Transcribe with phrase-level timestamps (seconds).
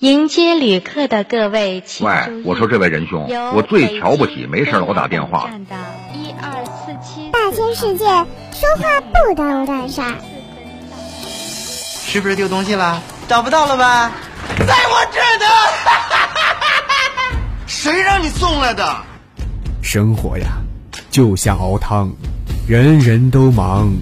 [0.00, 5.50] 迎接旅客的各位，请喂注意，我说这位仁兄，我最瞧不起没事老打电话。
[6.14, 10.14] 一二四七，大千世界，说话不耽误干事儿。
[11.22, 13.02] 是不是丢东西了？
[13.28, 14.10] 找不到了吧？
[14.66, 15.44] 在我这儿呢！
[17.68, 18.96] 谁让你送来的？
[19.82, 20.46] 生活呀，
[21.10, 22.10] 就像熬汤，
[22.66, 23.92] 人人都忙。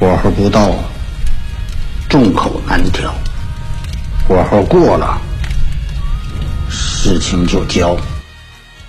[0.00, 0.74] 火候不到，
[2.08, 3.12] 众口难调；
[4.28, 5.18] 火候过了，
[6.68, 7.96] 事情就焦。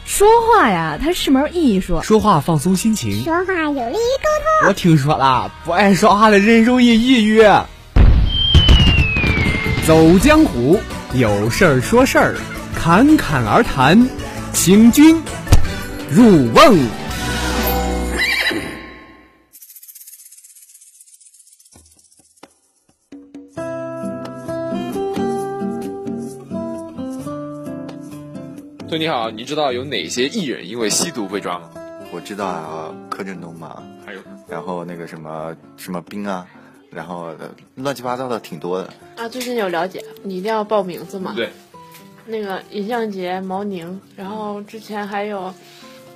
[0.03, 2.01] 说话呀，它是门艺术。
[2.03, 4.27] 说话放松心情，说话有利于沟
[4.59, 4.67] 通。
[4.67, 7.41] 我听说了，不爱说话的人容易抑郁。
[9.87, 10.77] 走江湖，
[11.13, 12.35] 有事儿说事儿，
[12.75, 14.09] 侃侃而谈，
[14.51, 15.23] 请君
[16.11, 16.77] 入瓮。
[28.89, 31.69] 对，你好，你知道有哪些艺人因为吸毒被抓吗？
[32.11, 36.47] 我知道啊，柯震东嘛，还有，然后那个什么什么冰啊，
[36.89, 38.91] 然后呃乱七八糟的挺多的。
[39.15, 41.33] 啊，最近有了解，你一定要报名字嘛。
[41.35, 41.51] 对，
[42.25, 45.53] 那个尹相杰、毛宁，然后之前还有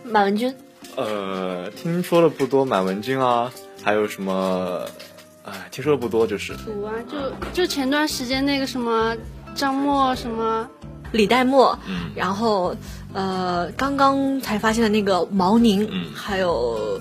[0.04, 0.52] 满文军。
[0.96, 4.84] 呃，听说的不多，满文军啊，还有什么，
[5.44, 6.54] 哎，听说的不多，就是。
[6.58, 7.18] 毒啊，就
[7.54, 9.16] 就前段时间那个什么
[9.54, 10.68] 张默什么。
[11.14, 12.76] 李代沫，嗯，然后
[13.14, 17.00] 呃，刚刚才发现的那个毛宁，嗯，还有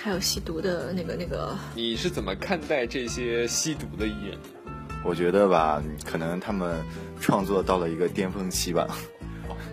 [0.00, 1.56] 还有吸毒的那个那个。
[1.74, 4.38] 你是怎么看待这些吸毒的艺人？
[5.04, 6.76] 我觉得吧，可能他们
[7.20, 8.94] 创作到了一个巅峰期吧，哦、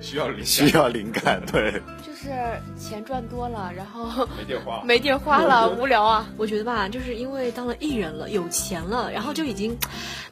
[0.03, 1.71] 需要灵需要灵感，对，
[2.05, 2.29] 就是
[2.77, 6.27] 钱赚多了，然后没地儿花，没地儿花了， 无聊啊。
[6.37, 9.77] 我觉得吧，就是因为当了艺人了，有钱了，然后就已经。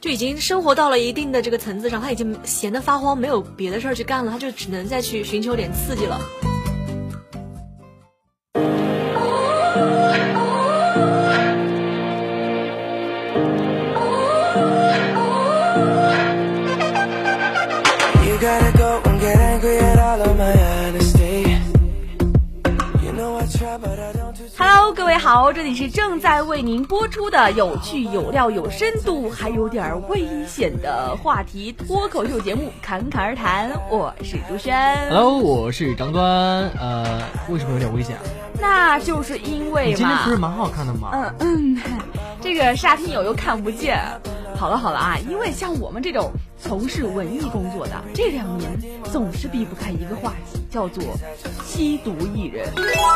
[0.00, 6.18] 就已经生活到了一定的这个层次上，他已经闲得发慌，没有别的事儿去干了，他就只能再去寻求点刺激了。
[25.32, 35.08] 好，这里是正在为您播出的有趣、有料、有深度，还有点危险的话题脱口秀节目《侃侃而谈》，我是朱轩。
[35.08, 36.22] Hello，我是张端。
[36.78, 38.22] 呃，为什么有点危险啊？
[38.60, 41.08] 那就是因为嘛，今天不是蛮好看的吗？
[41.14, 41.78] 嗯嗯，
[42.42, 43.98] 这个沙听友又看不见。
[44.62, 48.70] 好了好了啊，因为像我们这种从事文艺工作的，这两年
[49.10, 51.02] 总是避不开一个话题，叫做
[51.64, 52.70] 吸毒艺人。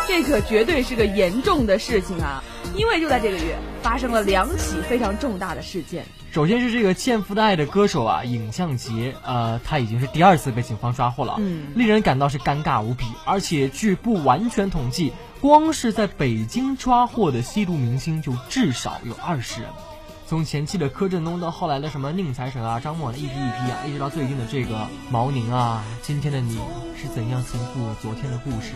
[0.09, 2.43] 这可绝对是个严重的事情啊！
[2.75, 6.05] 因为就在这个月，发生了两起非常重大的事件。
[6.33, 13.05] 首先是这个欠父的爱的歌手啊，尹相杰，呃，他已经是第二次被警方抓获了，嗯，令人感到是尴尬无比。
[13.25, 19.71] 而且据不完全统计，光是在北京抓获的吸毒明星就至少有二十人。
[20.29, 26.59] 从前期的柯震东到后来的什么宁财神啊、张默一批一批啊，一直到最近的这个毛宁啊，今天的你
[27.01, 28.75] 是怎样重复昨天的故事，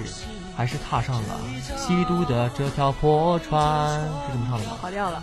[0.57, 1.41] 还是踏上了
[1.77, 4.01] 吸毒的这条破船？
[4.01, 4.77] 是这么唱的吗？
[4.81, 5.21] 跑调了。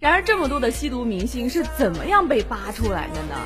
[0.00, 3.36] 然而，这么多的吸毒明星是怎么样被扒出来的呢？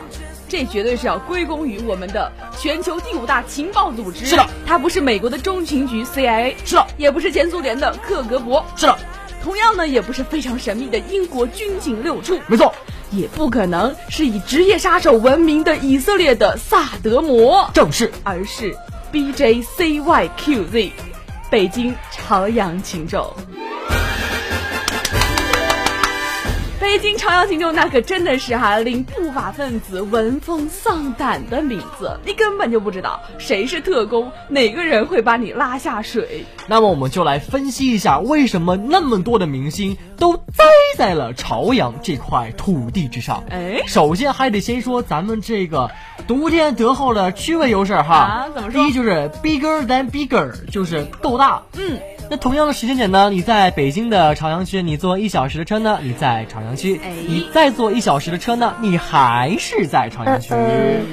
[0.55, 4.25] 这绝对是要归功于我们的全球第五大情报组织。
[4.25, 8.97] 是的，它不是美国的中情局 CIA，是的，也不是前苏联的克格勃，是的，
[9.43, 12.73] 同样呢，也不是非常神秘的英国军情六处，没错，
[13.11, 18.77] 也不可能是以职业杀手闻名的以色列的萨德摩，正是，而是
[19.13, 20.93] BJCYQZ，
[21.51, 23.29] 北京朝阳群众。
[26.85, 36.45] 北京朝阳群众那可真的是哈令不法分子闻风丧胆的名字，你根本就不知道谁是特工，哪个人会把你拉下水。
[36.67, 40.63] 那么我们就来分析一下，为什么那么多的明星都栽
[40.99, 43.43] 在了朝阳这块土地之上？
[43.49, 45.91] 哎，首先还得先说咱们这个
[46.29, 48.15] 独天德厚的区位优势哈。
[48.15, 48.83] 啊，怎么说？
[48.83, 51.63] 第一就是 bigger than bigger，就是够大。
[51.79, 51.99] 嗯。
[52.31, 60.55] 那同样的时间点呢，你在北京的朝阳区，你坐一小时的车呢，你在朝阳区；哎、你再坐一小时的车呢，你还是在朝阳区。
[60.55, 61.05] 嗯、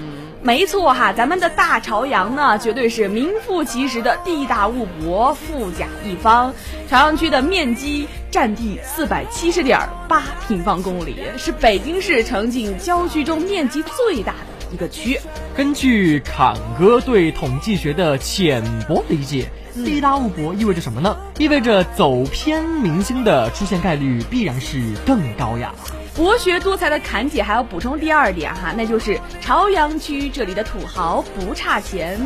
[0.42, 6.54] 没错哈，咱们的大朝阳呢，绝对是名副其实的地大物博、富甲一方。
[6.90, 15.20] 朝阳区的面积占地四百七十点八平方公里，是北京市城景郊区中面积最大的一个区。
[15.56, 21.16] 根据侃哥对统计学的浅薄理解，地大物博意味着什么呢？
[21.38, 25.74] 意味着走偏明星的出现概率必然是更高呀。
[26.16, 32.20] 博学多才的侃姐还要补充第二点哈，那就是朝阳区这里的土豪不差钱。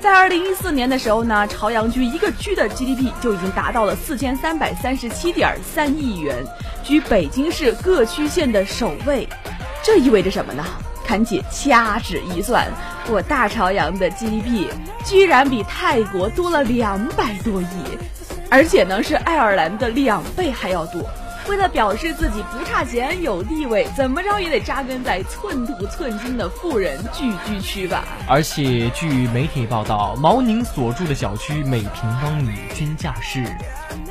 [0.00, 6.44] 在二零一四年的时候呢，朝阳区一个区的 GDP 就已经达到了四千三百三十七点三亿元，
[6.82, 9.28] 居北京市各区县的首位。
[9.82, 10.64] 这意味着什么呢？
[11.06, 12.66] 侃姐掐指一算，
[13.08, 14.68] 我大朝阳的 GDP
[15.04, 17.66] 居然比泰国多了两百多亿，
[18.50, 21.00] 而且呢是爱尔兰的两倍还要多。
[21.48, 28.04] 为了表示自己不差钱、有地位，怎么着也得扎根在寸土寸金的富人聚居区吧。
[28.28, 33.44] 而且据媒体报道，毛宁所住的小区每平方米均价是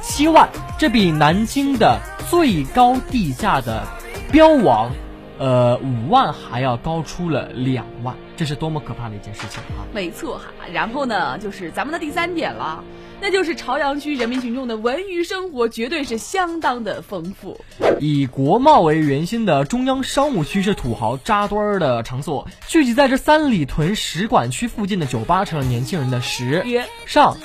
[0.02, 0.48] 七万，
[0.80, 2.00] 这比南京的
[2.30, 3.86] 最高地价的
[4.32, 4.90] 标王。
[5.38, 9.84] 呃，五万还要高出了两万，这是多么可怕的一件事情啊！
[9.94, 12.84] 没错哈，然后呢，就是咱们的第三点了，
[13.20, 17.60] 那就是朝阳区人民群众的文娱生活绝对是相当的丰富。
[18.00, 26.64] 以国贸为圆心的中央商务区是土豪扎堆儿的场所，聚集在这三里屯使馆区附近的酒吧成了年轻人的时
[27.06, 27.36] 尚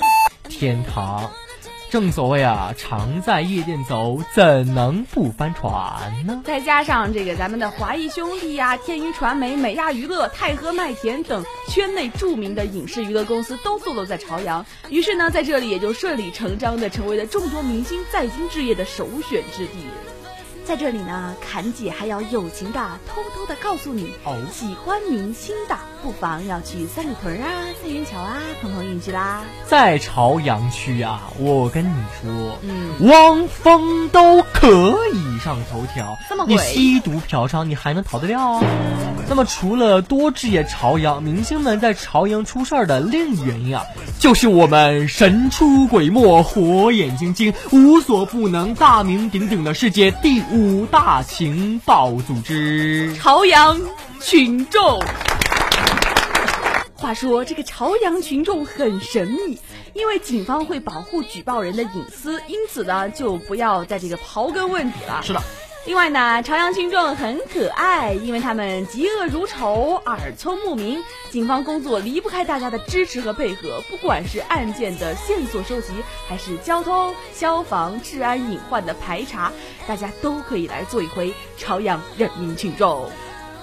[0.47, 1.29] 天堂。
[1.91, 6.41] 正所谓啊，常在夜店走，怎能不翻船呢？
[6.45, 19.83] 再加上这个咱们的华谊兄弟呀、天娱传媒、美亚娱乐、泰禾麦田等圈内著名的影视娱乐公司都坐落在朝阳，于是呢，在这里也就顺理成章的成为了众多明星在京置业的首选之地。
[20.63, 27.47] 在这里呢，侃姐还要友情的偷偷的告诉你，哦，喜欢明星的不妨要去三里屯啊、
[27.81, 29.43] 三元桥啊碰碰运气啦。
[29.67, 38.63] 在朝阳区啊，我跟你说，嗯，汪峰都可以上头条，这么你吸毒嫖娼，你还能逃得掉啊？
[39.29, 43.83] 那么除了多置业朝阳，明星们在朝阳出事儿的另一原因啊，
[44.19, 53.79] 就是我们神出鬼没、火眼金睛、无所不能、大名鼎鼎的世界第五大情报组织——朝阳
[54.19, 54.99] 群众。
[57.01, 59.57] 话说，这个朝阳群众很神秘，
[59.95, 65.19] 因为警方会保护举报人的隐私，因此呢，就不要在这个刨根问底了。
[65.23, 65.41] 是的。
[65.87, 71.03] 另外呢，朝阳群众很可爱，因为他们嫉恶如仇，耳聪目明。
[71.31, 75.93] 警方工作离不开大家的支持和配合，不管是案件的线索收集，
[76.27, 79.51] 还是交通、消防、治安隐患的排查，
[79.87, 83.09] 大家都可以来做一回朝阳人民群众。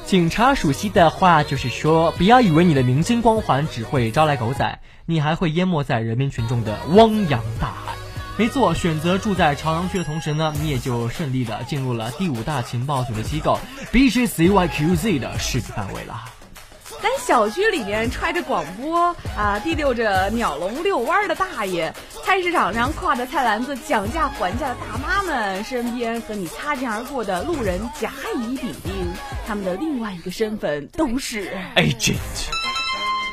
[0.09, 7.93] 警察熟悉的话就是说，不要以为你的明星光环只会招来狗仔，你还会淹没在人民群众的汪洋大海。
[8.39, 13.59] 没错，选择住在朝阳区的同时呢，你也就顺利的进入了第五大情报组的机构
[13.93, 16.25] BGCYQZ 的势力范围了。
[17.03, 21.93] 咱小区里面揣着广播啊，提溜着鸟笼遛弯的大爷，
[22.29, 28.93] 菜市场上挎着菜篮子讲价还价的大妈们，身边和你擦肩而过的路人甲乙丙丁，
[29.47, 32.19] 他们的另外一个身份都是 agent。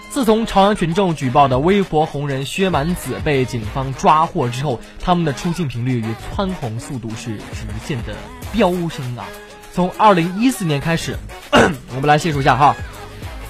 [0.09, 8.15] 自从朝阳群众举报的微博红人薛蛮子被警方抓获之后，他们的出镜频率与蹿红速度是逐渐的
[8.53, 9.25] 飙升啊！
[9.73, 11.17] 从二零一四年开始，
[11.51, 12.73] 我们来细数一下哈：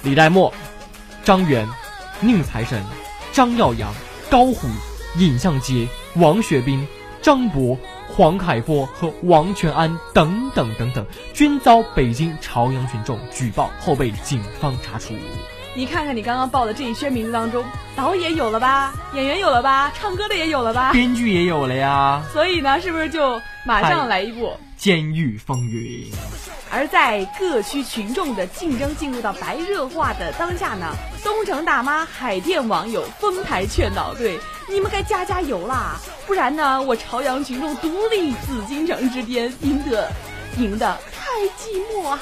[0.02, 0.52] 李代沫、
[1.22, 1.68] 张元、
[2.20, 2.82] 宁财神、
[3.32, 3.94] 张耀扬、
[4.28, 4.66] 高虎、
[5.18, 6.86] 尹相杰、王学兵、
[7.22, 15.14] 张博、黄凯波和王全安等等等等，均遭北京朝阳群众举报后被警方查处。
[15.76, 17.62] 你看看你刚刚报的这一圈名字当中，
[17.94, 22.22] 导演有了吧，演员有了吧，唱歌的也有了吧，编剧也有了呀。
[22.32, 24.46] 所以呢，是不是就马上来一部
[24.78, 26.10] 《监狱风云》？
[26.70, 34.40] 而在各区群众的竞争进入到白热化的当下呢，东城大妈、海淀网友丰台劝导队，
[34.70, 36.00] 你们该加加油啦！
[36.26, 40.10] 不然呢，我朝阳群众独立紫禁城之巅，赢得
[40.56, 42.18] 赢得太寂寞啊！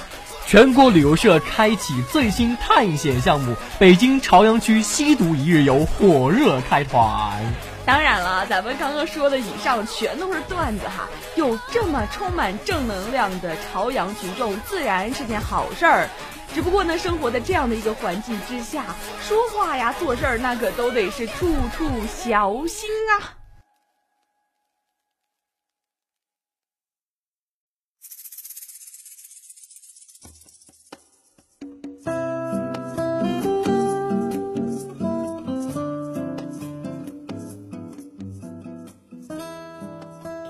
[0.47, 7.41] 全国旅游社开启最新探险项目——北京朝阳区吸毒一日游火热开团。
[7.87, 11.09] 当然了，咱们刚刚说的以上全都是段子哈。
[11.35, 16.09] 有这么充满正能量的朝阳群众，自然是件好事儿。
[16.55, 18.85] 只不过呢，生活在这样的一个环境之下，
[19.27, 23.44] 说话呀、做事儿那可都得是处处小心啊。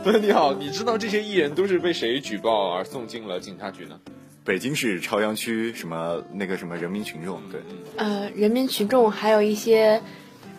[0.20, 3.98] 你好，你知道这些艺人都是被谁举报而送进了警察局呢？
[4.44, 7.62] 北京市朝阳区什么那个什么人民群众，对，
[7.96, 10.02] 呃，人民群众还有一些，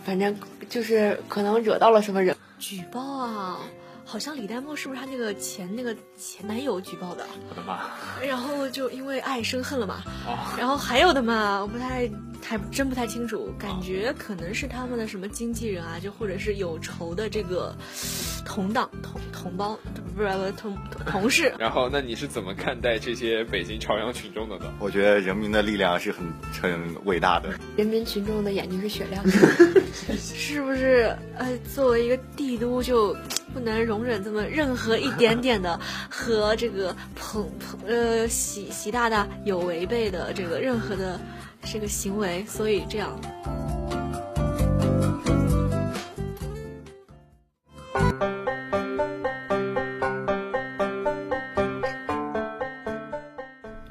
[0.03, 0.35] 反正
[0.67, 2.35] 就是可能惹到了什么人？
[2.57, 3.59] 举报啊！
[4.03, 7.23] 好像李代沫是不是他那个前那个前男友举报的？
[7.49, 7.81] 我的妈！
[8.25, 10.01] 然后就因为爱生恨了嘛。
[10.25, 10.57] 哦。
[10.57, 12.09] 然后还有的嘛，我不太
[12.47, 17.75] 还真不太清楚，感觉可能是他们的什么经纪人啊，就或者是有仇的这个
[18.45, 19.77] 同党同同胞，
[20.15, 21.53] 不是不是同同事。
[21.59, 24.71] 然后，那你是怎么看待这些北京朝阳群众的呢？
[24.79, 26.23] 我觉得人民的力量是很
[26.61, 27.49] 很伟大的。
[27.75, 29.31] 人民群众的眼睛是雪亮的，
[30.15, 31.15] 是不是？
[31.37, 33.15] 呃，作为一个帝都就。
[33.53, 41.17] 不能容忍这么任何一点点的和这个彭彭呃习习大大有违背的这个任何的
[41.65, 43.10] 这个行为，所以这样。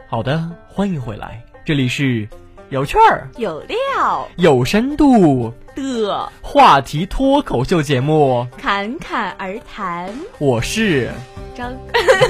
[0.07, 2.27] 好的，欢迎回来，这里是
[2.71, 5.53] 有趣儿、有料、有深度。
[5.75, 10.09] 的话题脱口秀节目，侃侃而谈。
[10.39, 11.11] 我是
[11.55, 11.73] 张，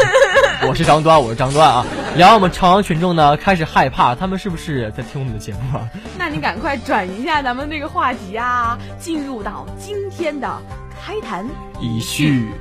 [0.69, 1.85] 我是张端，我是张端啊。
[2.17, 5.89] 然后我们朝阳群众呢，开始害怕，他们是不是在听我们的节目啊？
[6.19, 10.61] 那你赶快转移一下咱们这个话题啊，进入到今天的
[11.03, 11.47] 开坛
[11.81, 12.53] 一序。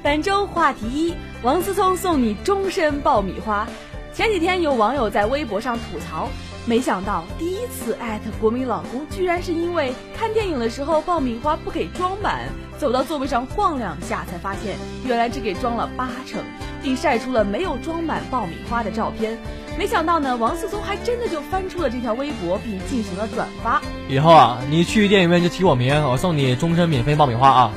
[0.00, 3.66] 本周话题一：王思聪送你终身爆米花。
[4.14, 6.28] 前几天有网友在微博上吐槽。
[6.68, 12.46] 没想到第一次艾特国民老公，居然是因为看电影的时候爆米花不给装满，
[12.76, 16.42] 走到座位上晃两下，才发现原来只给装了八成，
[16.82, 19.38] 并晒出了没有装满爆米花的照片。
[19.78, 23.80] 没想到呢，王思聪还真的就翻出了这条微博，并进行了转发。
[24.06, 27.72] 以后啊，你去电影院就提我名，我送你终身免费爆米花啊！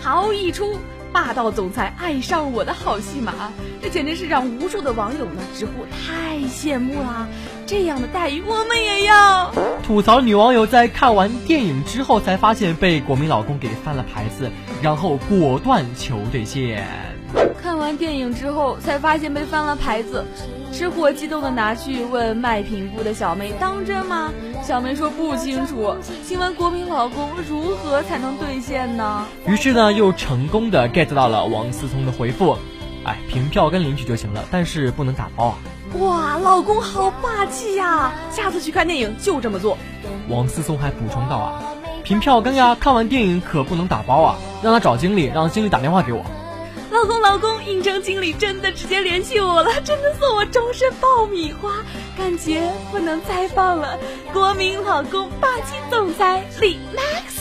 [0.00, 0.78] 好一出
[1.12, 3.32] 霸道总裁爱上我的好戏码，
[3.82, 7.26] 这简直是让无数的网友呢直呼太羡慕啦！
[7.66, 9.52] 这样的待遇我们也要。
[9.82, 14.50] 吐槽女网友在看完电影之后才发现被国民老公给翻了牌子，
[14.82, 16.86] 然后果断求兑现。
[17.62, 20.24] 看完电影之后才发现被翻了牌子，
[20.80, 24.32] 吃货激动的拿去问卖品部的小妹当真吗？
[24.62, 25.94] 小妹说不清楚。
[26.24, 29.26] 请问国民老公如何才能兑现呢？
[29.46, 32.56] 于是呢又成功的 get 到了王思聪的回复，
[33.04, 35.58] 哎，凭票根领取就行了，但是不能打包啊。
[35.98, 38.14] 哇，老公好霸气呀！
[38.30, 39.76] 下次去看电影就这么做。
[40.30, 41.62] 王思聪还补充道啊，
[42.02, 46.24] 凭票根呀，看完电影可不能打包啊，让他找经理，让经理打电话给我。
[46.90, 51.70] 老公，老公，应征经理真的直接联系我了，真的送我终身爆米花，
[52.18, 53.96] 感觉不能再放了。
[54.32, 57.38] 国民老公，霸气总裁李 Max。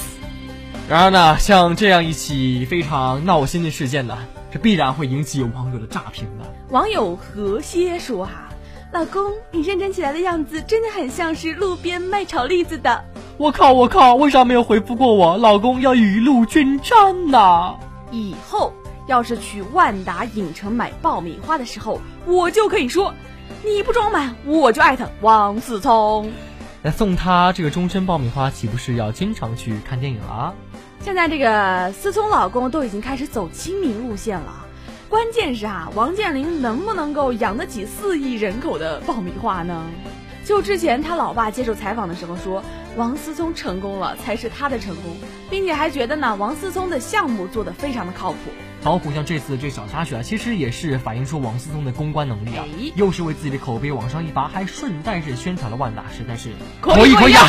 [0.88, 4.16] 然而呢，像这样一起非常闹心的事件呢？
[4.52, 6.46] 这必然会引起网友的炸屏的。
[6.70, 8.50] 网友何歇说：“哈，
[8.94, 13.04] 老公，你认真起来的样子真的很像是路边卖炒栗子的。”
[13.38, 15.38] 我靠，我靠，为啥没有回复过我？
[15.38, 17.76] 老公要雨露均沾呐！
[18.12, 18.74] 以后
[19.10, 23.12] 要是去万达影城买爆米花的时候，我就可以说，
[23.66, 26.32] 你不装满，我就艾特王思聪。
[26.84, 30.54] 那送他这个终身爆米花，岂不是要经常去看电影了？
[31.02, 34.68] 现在这个思聪老公都已经开始走亲民路线了，
[35.10, 39.86] 关键是啊，王健林能不能够养得起四亿人口的爆米花呢？
[40.46, 42.64] 就之前他老爸接受采访的时候说，
[42.96, 45.18] 王思聪成功了才是他的成功，
[45.50, 48.38] 并且还觉得呢，王思聪的项目做得非常的靠谱。
[48.84, 57.48] 包括像这次这小插曲啊，其实也是反映出王思聪的公关能力啊，又是为自己的口碑往上一拔，还顺带是宣传了万达，实在是可以可以啊！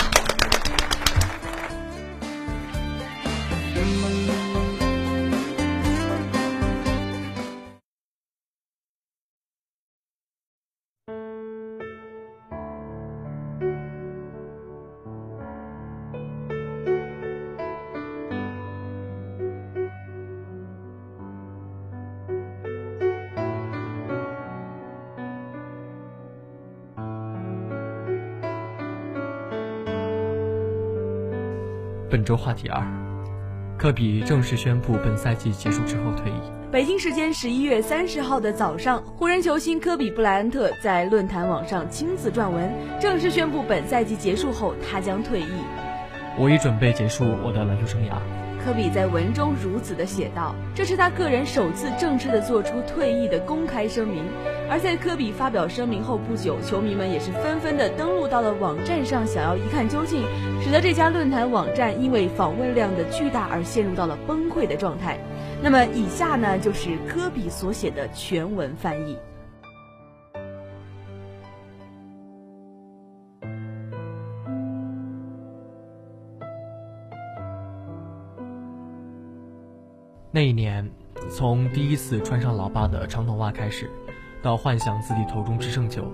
[32.10, 32.84] 本周话题二：
[33.78, 36.34] 科比正式宣布本赛季结束之后退役。
[36.72, 42.68] 北京时间十一月三十号的早上，湖人球星科比布莱恩特在论坛网上亲自撰文，
[43.00, 45.46] 正式宣布本赛季结束后他将退役。
[46.36, 48.14] 我已准备结束我的篮球生涯。
[48.64, 54.24] 科比在文中如此的写道：“这是他个人首次正式的做出退役的公开声明。”
[54.70, 60.22] 而在科比发表声明后不久球迷们也是纷纷的登录到了网站上想要一看究竟
[60.62, 65.18] 使得这家论坛网站因为访问量的巨大而陷入到了崩溃的状态。
[65.60, 69.18] 那么以下呢就是科比所写的全文翻译。
[80.30, 80.88] 那一年
[81.28, 83.90] 从第一次穿上老爸的长筒袜开始
[84.42, 86.04] 到幻想自己头中只剩球，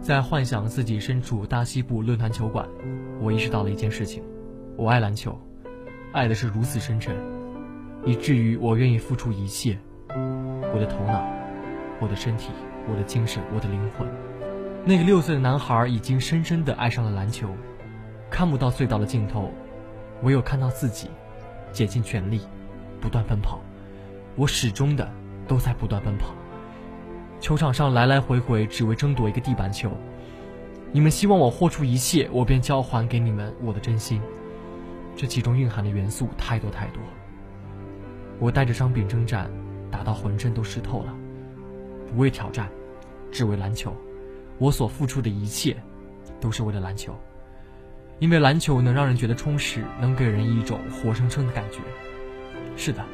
[0.00, 2.68] 在幻想自己身处大西部论坛球馆，
[3.20, 4.22] 我意识到了一件事情：
[4.76, 5.38] 我爱篮球，
[6.12, 7.14] 爱的是如此深沉，
[8.04, 9.78] 以至于我愿意付出一切，
[10.08, 11.24] 我的头脑，
[12.00, 12.50] 我的身体，
[12.88, 14.06] 我的精神，我的灵魂。
[14.84, 17.48] 那个六岁的男孩已经深深地爱上了篮球，
[18.30, 19.50] 看不到隧道的尽头，
[20.22, 21.08] 唯有看到自己，
[21.72, 22.40] 竭尽全力。
[23.00, 23.60] 不断奔跑，
[24.34, 25.06] 我始终的
[25.46, 26.34] 都在不断奔跑。
[27.44, 29.90] 球场上来来回回，只为争夺一个地板球。
[30.90, 34.18] 你们希望我豁出一切，我便交还给你们我的真心。
[35.14, 37.02] 这其中蕴含的元素太多太多。
[38.38, 39.50] 我带着伤病征战，
[39.90, 41.14] 打到浑身都湿透了，
[42.06, 42.66] 不为挑战，
[43.30, 43.94] 只为篮球。
[44.56, 45.76] 我所付出的一切，
[46.40, 47.14] 都是为了篮球。
[48.20, 51.80] 因为篮球能让人觉得充实，能给人一种活生生的感觉。
[52.74, 53.04] 是的，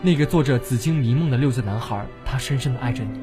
[0.00, 3.20] 那个做着紫金迷梦的六岁男孩，他深深的爱着你。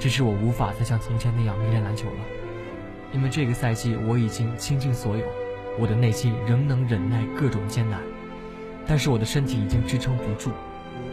[0.00, 2.24] 只是我无法再像从前那样迷恋篮球了，
[3.12, 5.24] 因为这个赛季我已经倾尽所有，
[5.78, 8.00] 我的内心仍能忍耐各种艰难，
[8.86, 10.50] 但是我的身体已经支撑不住。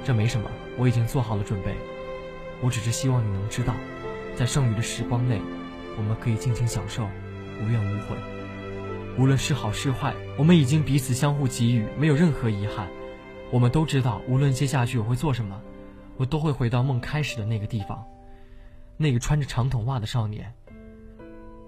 [0.05, 1.75] 这没什么，我已经做好了准备。
[2.61, 3.73] 我只是希望你能知道，
[4.35, 5.41] 在剩余的时光内，
[5.97, 7.03] 我们可以尽情享受，
[7.61, 8.15] 无怨无悔。
[9.19, 12.87] 无论是好是坏，我们已经彼此相互给予，没有任何遗憾。
[13.51, 15.59] 我们都知道，无论接下去我会做什么，
[16.15, 18.01] 我都会回到梦开始的那个地方。
[18.97, 20.51] 那个穿着长筒袜的少年，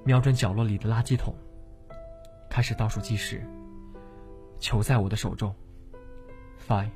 [0.04, 1.36] 瞄准角落里的垃圾桶，
[2.50, 3.46] 开始倒数计时。
[4.58, 5.56] 球在我的手中
[6.68, 6.90] ，five,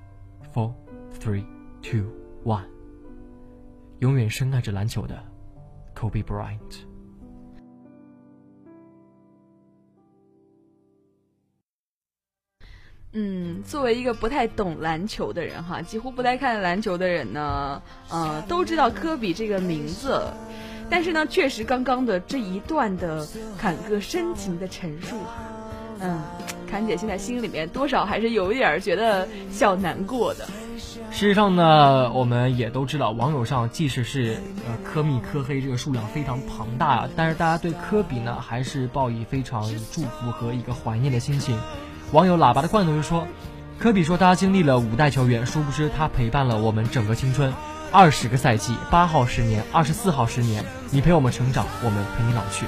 [0.54, 0.74] four,
[1.18, 1.46] three,
[1.82, 2.06] two,
[2.44, 2.66] one。
[4.00, 5.24] 永远深爱着篮球的
[5.96, 6.93] Kobe Bryant。
[13.14, 20.22] 嗯，作为一个不太懂篮球的人哈，几乎不太看篮球的人呢，呃，都知道科比这个名字。
[20.90, 23.26] 但是呢，确实刚刚的这一段的
[23.58, 25.44] 侃哥深情的陈述哈，
[26.00, 26.22] 嗯，
[26.70, 30.46] 侃姐现在心里面多少还是有一点觉得小难过的。
[31.12, 41.56] 事实上呢，我们也都知道，网友上即使是呃科密科黑这个数量非常庞大，但是大家对科比呢还是抱以非常祝福和一个怀念的心情。
[42.12, 43.28] 网友喇叭的罐头就说
[43.80, 47.52] ：“科比说他经历了五代球员，殊不知他陪伴了我们整个青春，
[47.92, 52.66] 二十个赛季，八号十年，二十四号十年，你陪我们成长，我们陪你老去。”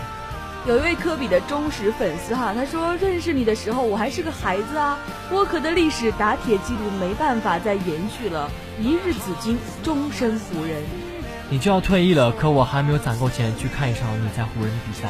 [0.67, 4.97] 有一位科比的忠实粉丝哈，他说：“认识你的时候我还是个孩子啊，
[5.31, 8.49] 沃克的历史打铁记录没办法再延续了，
[8.81, 10.81] 一日紫金，终身湖人。
[11.51, 15.09] 你就要退役了，可我还没有攒够钱去看一场你在湖人的比赛。”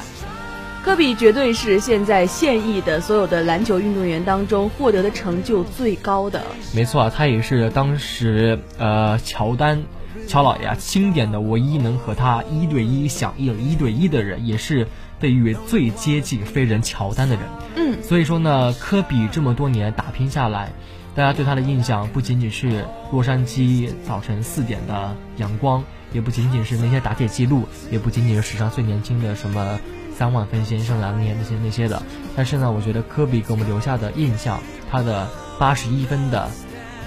[0.86, 6.44] 科比绝对是现在现役的所有的篮球运动员当中获得的成就最高的。
[6.76, 9.82] 没错啊，他也是当时呃乔丹，
[10.28, 14.88] 乔老爷经典的唯一能和他一对一响应一对一的人，也是
[15.20, 17.44] 被誉为最接近飞人乔丹的人。
[17.78, 20.72] 嗯，所以说呢，科比这么多年打拼下来，
[21.16, 29.80] 大家对他的印象不仅仅是洛杉矶早晨四点的阳光，也不仅仅是那些打铁记录，也不仅仅是史上最年轻的什么。
[30.18, 32.02] 三万分先生那些那些那些的，
[32.36, 35.28] 但是呢，我觉得科比给我们留下的印象，他的
[35.60, 36.50] 八十一分的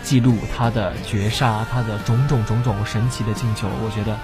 [0.02, 4.16] 记录，他的绝杀，他的种种种种神奇的进球，我觉得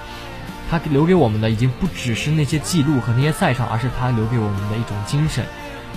[0.71, 5.45] 他留给我们的已经不只是那些记录和那些赛场，而是他留给我们的一种精神，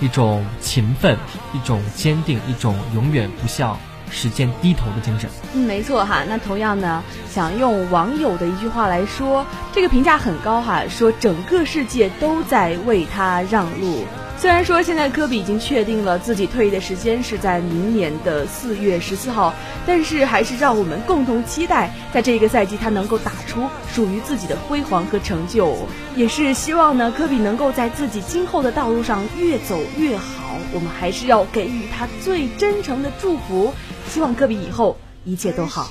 [0.00, 1.16] 一种勤奋，
[1.52, 3.78] 一种坚定，一种永远不向。
[4.10, 6.24] 时间低头的精神，嗯，没错哈。
[6.28, 14.04] 那同样呢，想用网友的一句话来说，这个评价很高哈，说整个世界都在为他让路。
[14.40, 19.52] 虽然说现在科比已经确定了自己退役的时间是在明年的四月十四号，
[19.84, 25.76] 但是还是让我们共同期待，在这个赛季他能够打出属于自己的辉煌和成就，
[26.14, 30.24] 也是希望呢科比能够在自己今后的道路上越走越好。
[30.72, 33.74] 我们还是要给予他最真诚的祝福。
[34.08, 35.88] 希望各位以后一切都好。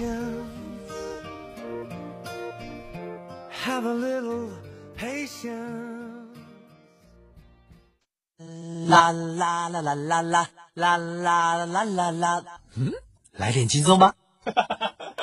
[8.88, 12.44] 啦啦啦啦啦啦啦啦啦啦啦！
[12.76, 12.94] 嗯，
[13.34, 14.16] 来点轻松吧。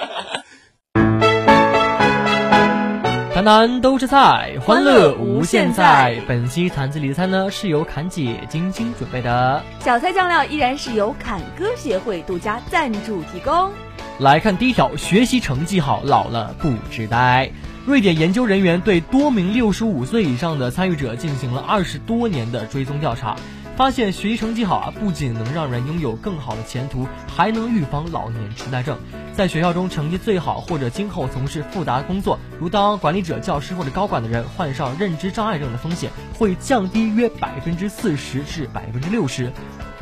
[3.45, 6.19] 谈谈都是菜，欢乐无限在。
[6.27, 9.63] 本期谈资理财呢，是由侃姐精心准备的。
[9.81, 13.71] 小菜酱料依然是由侃哥协会独家赞助提供。
[14.19, 17.51] 来看第一条，学习成绩好，老了不痴呆。
[17.85, 23.37] 瑞典研究人员对多名六十五岁以上的参与者进行了二十多年的追踪调查。
[23.77, 28.97] 发现学习成绩好啊，不仅能让人拥有更好的前途，还能预防老年痴呆症。
[29.35, 39.53] 在学校中成绩最好或者今后从事复杂工作，如当管理者、教师或者高管的人，患上认知障碍症的风险会降低约百分之四十至百分之六十。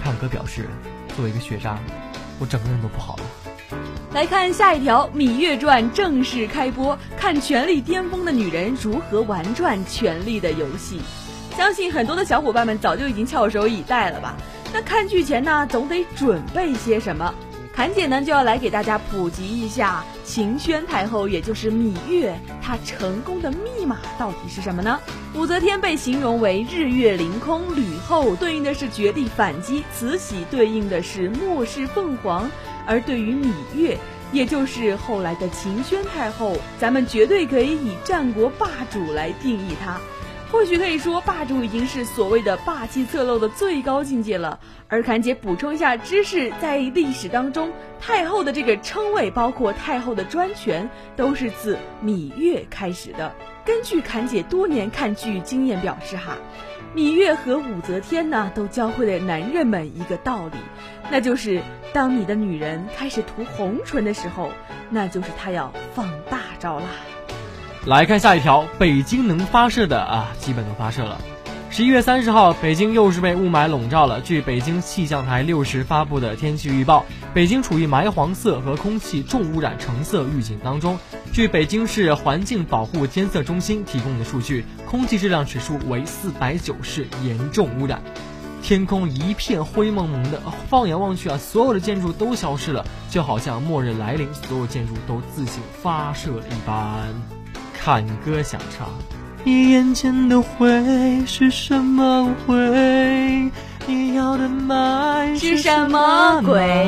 [0.05, 0.69] 看哥表示，
[1.17, 1.79] 作为一个学渣，
[2.39, 3.23] 我整个人都不好了。
[4.13, 11.01] 来看下一条，《芈月传》正式开播，看权力巅峰的女人如何玩转权力的游戏。
[11.57, 14.35] 相信很多的小伙伴们早就已经翘首以待了吧？
[14.73, 17.33] 那看剧前呢，总得准备些什么？
[17.75, 24.99] 侃姐呢就要来给大家普及一下秦宣太后，也就是芈月，她成功的密码到底是什么呢？
[25.35, 32.51] 武则天被形容为日月凌空，吕后对应的是绝地反击，慈禧对应的是末世凤凰。
[32.87, 33.97] 而对于芈月，
[34.33, 39.99] 也就是后来的秦宣太后，咱们绝对可以以战国霸主来定义她。
[40.53, 44.61] 或许可以说，霸主已经是所谓的霸气侧漏的最高境界了。
[44.87, 53.35] 而侃姐补充一下知识，在历史当中，太后的这个称谓，包括太后的专权，都是自芈月开始的。
[53.65, 56.37] 根据侃姐多年看剧经验表示，哈。
[56.95, 60.59] 芈月和武则天呢，都教会了男人们一个道理，
[61.11, 61.63] 那就是
[61.95, 64.51] 当你的女人开始涂红唇的时候，
[64.91, 66.85] 那就是她要放大招啦。
[67.85, 71.21] 来看下一条，北京能发射的啊，基本都发射了。
[71.69, 74.21] 十一月三十号，北京又是被雾霾笼罩了。
[74.21, 80.97] 据北京气象台六时发布的天气预报，北京处于霾黄色和空气重污染橙色预警当中。
[81.33, 88.01] 据北京市环境保护监测中心提供的数据，空气质量指数为四百九，是严重污染。
[88.63, 97.32] 天空一片灰蒙蒙的，放眼望去啊，所有的建筑都消失了，就好像末日来临，所有建筑都自行发射了一般。
[97.85, 98.87] 看歌想唱。
[99.43, 103.51] 你眼前的灰是什么灰？
[103.89, 106.87] 你要的霾是什么鬼？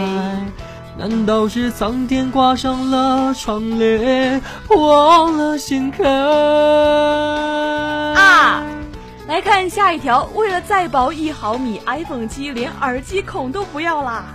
[0.96, 6.08] 难道是苍天挂上了窗帘，忘了掀开？
[8.14, 8.62] 啊！
[9.26, 14.26] 来看下一条，为了再薄一毫米，iPhone 七连耳机孔都不要啦！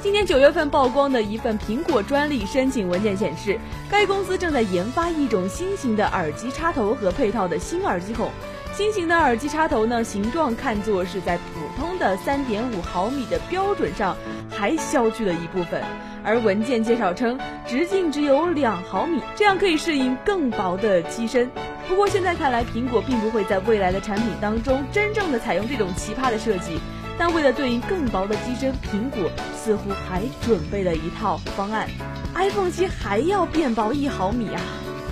[0.00, 3.58] 今年九月份曝光的一份苹果专利申请文件显示，
[3.90, 8.30] 该公司正在研发一种新型的耳机插头和配套的新耳机孔。
[8.72, 11.42] 新型的耳机插头呢，形状看作是在普
[11.76, 14.16] 通的三点五毫米的标准上
[14.48, 15.82] 还削去了一部分，
[16.22, 21.50] 而文件介绍称直径只有两毫米，这样可以适应更薄的机身。
[21.88, 26.78] 不过现在看来，苹果并不会在未来的产品当中真正的采用这种奇葩的设计。
[27.18, 31.88] 但为了对应更薄的机身，苹果似乎还准备了一套方案
[32.34, 34.60] ，iPhone 七还要变薄一毫米啊！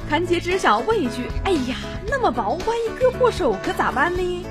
[0.09, 1.75] 谭杰只想问一句：哎呀，
[2.09, 4.47] 那么薄，万一割破手可咋办呢？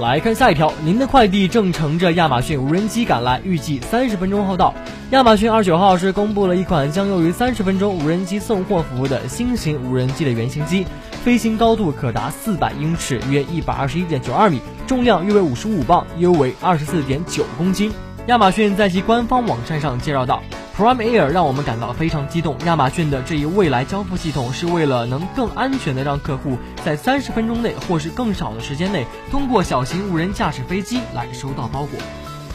[0.00, 4.74] 来看下一条，您的快递正乘着亚马逊无人机赶来，预计三十分钟后到。
[5.10, 10.86] 亚马逊二十九号是公布了一款将用于三十分钟无人机送货服务的新型无人机的原型机。
[11.22, 17.92] 飞行高度可达四百英尺，约一百二十一点九二米，重量约为五十五磅，约为二十四点九公斤。
[18.28, 20.42] 亚马逊在其官方网站上介绍到
[20.76, 22.56] ，Prime Air 让我们感到非常激动。
[22.64, 31.98] 亚马逊的这一未来交付系统是为了能更安全的让客户在三十分钟内或是更少的时间内，通过小型无人驾驶飞机来收到包裹。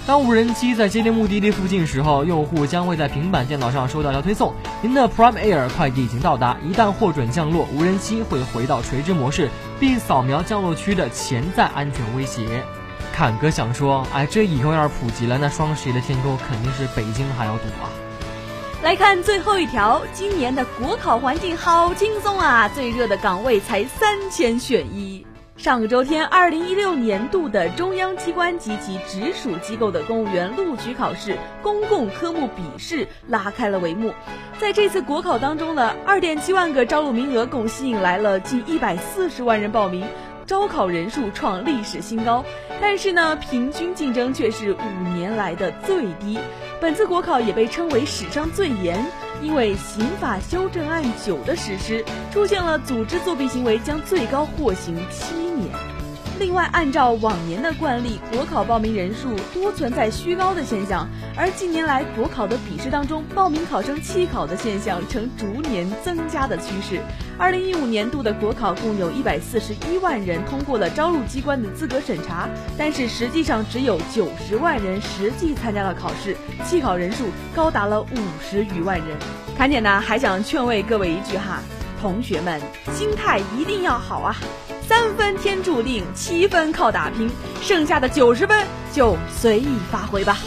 [0.05, 6.55] 当无人机在接近目的地附近时候，用户将会在平板电脑上收到条推送：您的 Prime Air 快递已经到达。
[6.65, 9.49] 一旦获准降落，无人机会回到垂直模式，
[9.81, 12.63] 并扫描降落区的潜在安全威胁。
[13.13, 17.91] 侃哥想说，哎，这以后要是普及了，那双十一的天沟肯定是北京还要堵啊！
[18.83, 25.25] 来看最后一条，今年的国考环境好轻松啊，最热的岗位才三千选一。
[25.57, 34.13] 上个周天，二零一六年度的中央机关及其直属机构的公务员录取考试公共科目笔试拉开了帷幕。
[34.59, 40.05] 在这次国考当中呢，二点七万个招录名额共吸引来了近一百四十万人报名，
[40.47, 42.43] 招考人数创历史新高。
[42.81, 46.39] 但是呢，平均竞争却是五年来的最低。
[46.81, 49.05] 本次国考也被称为史上最严。
[49.39, 55.86] 因为刑法修正案九的实施，出现了组织作弊行为，将最高获刑七年。
[56.39, 67.01] 另外，按照往年的惯例，国考报名人数多存在虚高的现象，而近年来国考的笔试当中，报名考生弃考的现象呈逐年增加的趋势。
[67.39, 72.47] 二零一五年度的国考共有一百四十一万人通过了招录机关的资格审查，
[72.77, 79.07] 但是实际上只有九十万人实际参加了考试，弃考人数高达了五十余万人。
[79.57, 81.61] 侃姐呢还想劝慰各位一句哈，
[81.99, 82.61] 同学们
[82.93, 84.35] 心态一定要好啊。
[84.87, 87.29] 三分天注定，七分靠打拼，
[87.61, 90.37] 剩下的九十分就随意发挥吧。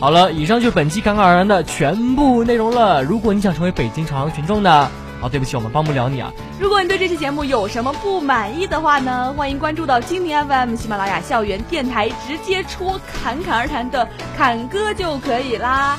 [0.00, 3.02] 好了，以上就是本期侃侃而谈的全部内容了。
[3.02, 4.90] 如果你想成为北京朝阳群众呢？
[5.20, 6.32] 哦，对不起，我们帮不了你啊。
[6.60, 15.98] 如果你对这期节目有什么不满意的话呢，欢迎关注到蜻蜓 FM、喜马拉雅校园电台，直接戳侃侃而谈的侃哥就可以啦。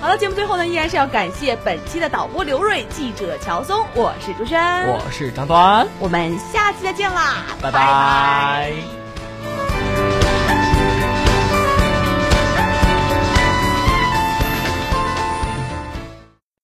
[0.00, 8.97] 好了，节目最后呢，依然是要感谢本期的导播刘瑞、记者乔松，我是朱轩，我是张端，我们下期再见啦，拜拜。